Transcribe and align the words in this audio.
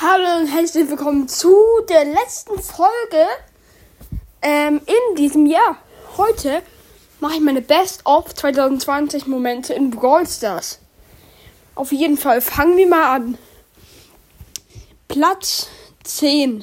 Hallo 0.00 0.42
und 0.42 0.46
herzlich 0.46 0.88
willkommen 0.88 1.26
zu 1.26 1.52
der 1.88 2.04
letzten 2.04 2.56
Folge 2.60 3.26
ähm, 4.42 4.80
in 4.86 5.16
diesem 5.16 5.44
Jahr. 5.44 5.76
Heute 6.16 6.62
mache 7.18 7.34
ich 7.34 7.40
meine 7.40 7.62
Best 7.62 8.06
of 8.06 8.32
2020 8.32 9.26
Momente 9.26 9.74
in 9.74 9.90
Brawl 9.90 10.24
Stars. 10.24 10.78
Auf 11.74 11.90
jeden 11.90 12.16
Fall 12.16 12.40
fangen 12.40 12.76
wir 12.76 12.86
mal 12.86 13.12
an. 13.12 13.38
Platz 15.08 15.66
10. 16.04 16.62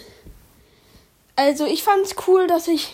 Also 1.36 1.66
ich 1.66 1.84
fand 1.84 2.06
es 2.06 2.16
cool, 2.28 2.48
dass 2.48 2.70
ich 2.70 2.94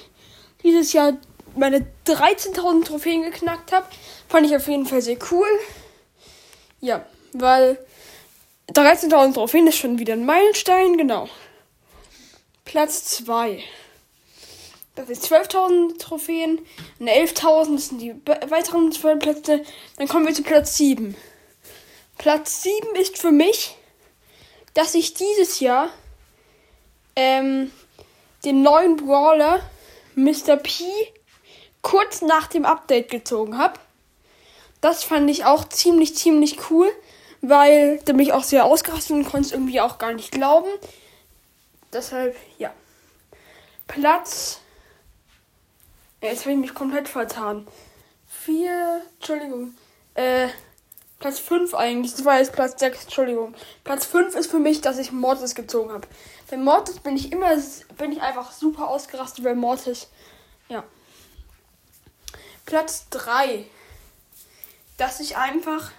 dieses 0.64 0.92
Jahr 0.92 1.18
meine 1.56 1.86
13.000 2.08 2.86
Trophäen 2.86 3.22
geknackt 3.22 3.72
habe. 3.72 3.86
Fand 4.28 4.48
ich 4.48 4.56
auf 4.56 4.68
jeden 4.68 4.88
Fall 4.88 5.04
sehr 5.04 5.18
cool. 5.30 5.50
Ja, 6.80 7.06
weil 7.34 7.78
13.000 8.74 9.34
Trophäen 9.34 9.68
ist 9.68 9.78
schon 9.78 10.00
wieder 10.00 10.14
ein 10.14 10.26
Meilenstein, 10.26 10.98
genau. 10.98 11.28
Platz 12.64 13.06
2. 13.18 13.62
Das 14.96 15.10
ist 15.10 15.32
12.000 15.32 15.98
Trophäen. 16.00 16.60
Und 17.00 17.10
11.000 17.10 17.80
sind 17.80 18.02
die 18.02 18.16
weiteren 18.50 18.92
12 18.92 19.20
Plätze. 19.20 19.64
Dann 19.98 20.08
kommen 20.08 20.26
wir 20.26 20.34
zu 20.34 20.44
Platz 20.44 20.78
7. 20.78 21.16
Platz 22.18 22.64
7 22.64 22.96
ist 22.96 23.18
für 23.18 23.32
mich, 23.32 23.76
dass 24.74 24.96
ich 24.96 25.16
dieses 25.16 25.60
Jahr 25.60 25.90
ähm, 27.16 27.72
den 28.46 28.62
neuen 28.62 28.96
Brawler 28.96 29.62
Mr. 30.16 30.56
P 30.56 30.84
kurz 31.82 32.22
nach 32.22 32.48
dem 32.48 32.66
Update 32.66 33.10
gezogen 33.10 33.58
habe. 33.58 33.80
Das 34.82 35.04
fand 35.04 35.30
ich 35.30 35.46
auch 35.46 35.66
ziemlich, 35.66 36.16
ziemlich 36.16 36.70
cool 36.70 36.92
weil 37.42 37.98
der 38.00 38.14
mich 38.14 38.34
auch 38.34 38.44
sehr 38.44 38.66
ausgerastet 38.66 39.12
und 39.12 39.24
konnte 39.26 39.48
es 39.48 39.52
irgendwie 39.52 39.82
auch 39.82 39.98
gar 39.98 40.14
nicht 40.14 40.32
glauben. 40.32 40.70
Deshalb, 41.92 42.36
ja. 42.58 42.72
Platz. 43.88 44.62
Jetzt 46.22 46.42
habe 46.42 46.52
ich 46.52 46.58
mich 46.58 46.74
komplett 46.74 47.10
vertan. 47.10 47.68
Vier, 48.28 49.02
Entschuldigung. 49.18 49.76
Äh, 50.14 50.48
Platz 51.20 51.40
5 51.40 51.74
eigentlich. 51.74 52.12
Das 52.14 52.26
war 52.26 52.40
jetzt 52.40 52.54
Platz 52.54 52.80
6, 52.80 53.04
Entschuldigung. 53.04 53.56
Platz 53.84 54.06
5 54.06 54.36
ist 54.36 54.50
für 54.50 54.60
mich, 54.60 54.82
dass 54.82 54.98
ich 54.98 55.12
Mortis 55.12 55.56
gezogen 55.56 55.92
habe. 55.92 56.08
Bei 56.50 56.58
Mortis 56.58 57.00
bin 57.00 57.16
ich 57.16 57.32
immer, 57.32 57.52
bin 57.98 58.12
ich 58.12 58.22
einfach 58.22 58.52
super 58.52 58.88
ausgerastet 58.88 59.44
bei 59.44 59.56
Mortis. 59.56 60.10
Ja. 60.70 60.84
Platz 62.66 63.08
3. 63.10 63.66
Dass 64.98 65.20
ich 65.20 65.38
einfach 65.38 65.92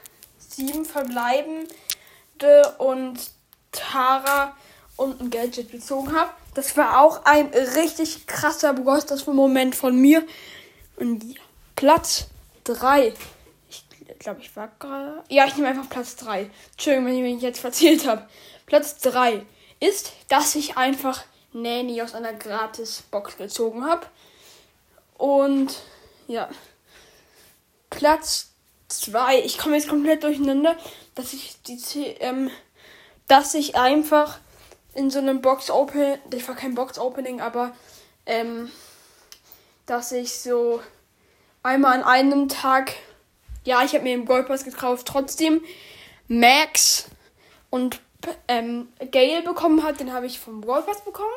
sieben 0.52 0.84
verbleibende 0.84 1.68
und 2.78 3.18
Tara 3.72 4.56
und 4.96 5.20
ein 5.20 5.30
Gadget 5.30 5.70
bezogen 5.70 6.14
habe. 6.14 6.30
Das 6.54 6.76
war 6.76 7.00
auch 7.00 7.24
ein 7.24 7.46
richtig 7.48 8.26
krasser 8.26 8.74
Moment 8.74 9.74
von 9.74 9.96
mir. 9.96 10.24
Und 10.96 11.36
Platz 11.76 12.26
3. 12.64 13.14
Ich 13.68 13.84
glaube, 14.18 14.40
ich 14.40 14.54
war 14.54 14.70
gerade. 14.78 15.24
Ja, 15.28 15.46
ich 15.46 15.56
nehme 15.56 15.68
einfach 15.68 15.88
Platz 15.88 16.16
3. 16.16 16.50
Entschuldigung, 16.72 17.06
wenn 17.06 17.24
ich 17.24 17.34
mich 17.34 17.42
jetzt 17.42 17.60
verzählt 17.60 18.06
habe. 18.06 18.28
Platz 18.66 18.98
3 18.98 19.44
ist, 19.80 20.12
dass 20.28 20.54
ich 20.54 20.76
einfach 20.76 21.24
Nanny 21.52 22.00
aus 22.02 22.14
einer 22.14 22.34
Gratis-Box 22.34 23.36
gezogen 23.38 23.84
habe. 23.84 24.06
Und 25.16 25.74
ja. 26.28 26.48
Platz 27.90 28.51
2. 29.00 29.40
Ich 29.40 29.58
komme 29.58 29.76
jetzt 29.76 29.88
komplett 29.88 30.22
durcheinander, 30.22 30.76
dass 31.14 31.32
ich 31.32 31.56
die 31.62 31.78
ähm, 32.20 32.50
dass 33.28 33.54
ich 33.54 33.76
einfach 33.76 34.38
in 34.94 35.10
so 35.10 35.18
einem 35.18 35.40
Box 35.40 35.70
Open, 35.70 36.18
das 36.28 36.46
war 36.48 36.54
kein 36.54 36.74
Box 36.74 36.98
Opening, 36.98 37.40
aber 37.40 37.74
ähm, 38.26 38.70
dass 39.86 40.12
ich 40.12 40.38
so 40.38 40.80
einmal 41.62 41.94
an 41.94 42.04
einem 42.04 42.48
Tag, 42.48 42.92
ja, 43.64 43.82
ich 43.84 43.94
habe 43.94 44.04
mir 44.04 44.12
einen 44.12 44.26
Gold 44.26 44.48
Pass 44.48 44.64
gekauft, 44.64 45.06
trotzdem 45.06 45.62
Max 46.28 47.06
und 47.70 48.00
ähm, 48.48 48.88
Gale 49.10 49.42
bekommen 49.42 49.82
hat, 49.82 50.00
den 50.00 50.12
habe 50.12 50.26
ich 50.26 50.38
vom 50.38 50.62
Gold 50.62 50.86
Pass 50.86 51.02
bekommen. 51.04 51.32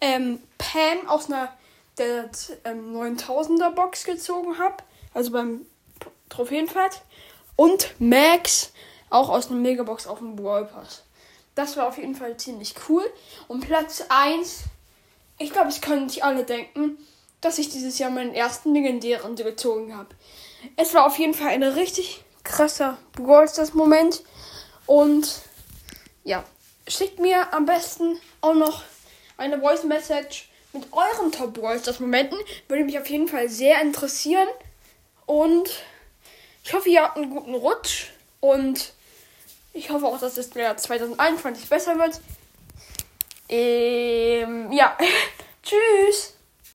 Ähm, 0.00 0.40
Pam 0.56 1.08
aus 1.08 1.26
einer 1.26 1.52
der 1.98 2.30
ähm, 2.64 2.96
9000er 2.96 3.70
Box 3.70 4.04
gezogen 4.04 4.58
habe, 4.58 4.76
also 5.12 5.32
beim 5.32 5.66
Trophäenfahrt. 6.28 7.02
Und 7.56 7.94
Max 7.98 8.72
auch 9.10 9.28
aus 9.28 9.48
einer 9.48 9.56
Megabox 9.56 10.06
auf 10.06 10.18
dem 10.18 10.36
Brawl 10.36 10.64
Pass. 10.66 11.02
Das 11.54 11.76
war 11.76 11.88
auf 11.88 11.98
jeden 11.98 12.14
Fall 12.14 12.36
ziemlich 12.36 12.74
cool. 12.88 13.04
Und 13.48 13.66
Platz 13.66 14.04
1, 14.08 14.60
ich 15.38 15.52
glaube, 15.52 15.68
es 15.68 15.80
können 15.80 16.08
sich 16.08 16.22
alle 16.22 16.44
denken, 16.44 16.98
dass 17.40 17.58
ich 17.58 17.68
dieses 17.68 17.98
Jahr 17.98 18.10
meinen 18.10 18.34
ersten 18.34 18.74
legendären 18.74 19.34
gezogen 19.34 19.96
habe. 19.96 20.08
Es 20.76 20.94
war 20.94 21.06
auf 21.06 21.18
jeden 21.18 21.34
Fall 21.34 21.48
ein 21.48 21.62
richtig 21.62 22.22
krasser 22.44 22.98
Brawl 23.12 23.48
Stars 23.48 23.74
Moment. 23.74 24.22
Und 24.86 25.42
ja, 26.24 26.44
schickt 26.86 27.18
mir 27.18 27.52
am 27.52 27.66
besten 27.66 28.18
auch 28.40 28.54
noch 28.54 28.82
eine 29.36 29.60
Voice 29.60 29.84
Message 29.84 30.48
mit 30.72 30.86
euren 30.92 31.32
Top 31.32 31.54
Brawl 31.54 31.78
Stars 31.78 32.00
Momenten. 32.00 32.38
Würde 32.68 32.84
mich 32.84 32.98
auf 32.98 33.08
jeden 33.08 33.28
Fall 33.28 33.48
sehr 33.48 33.80
interessieren. 33.80 34.48
Und 35.26 35.70
ich 36.68 36.74
hoffe, 36.74 36.90
ihr 36.90 37.02
habt 37.02 37.16
einen 37.16 37.30
guten 37.30 37.54
Rutsch 37.54 38.08
und 38.40 38.92
ich 39.72 39.88
hoffe 39.88 40.04
auch, 40.04 40.20
dass 40.20 40.34
das 40.34 40.52
Jahr 40.52 40.76
2021 40.76 41.66
besser 41.66 41.98
wird. 41.98 42.20
Ähm, 43.48 44.70
ja, 44.70 44.94
tschüss. 45.62 46.34